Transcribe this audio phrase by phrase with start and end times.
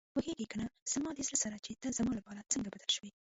[0.15, 3.09] پوهېږې کنه زما د زړه سره چې ته زما لپاره څنګه بدل شوې.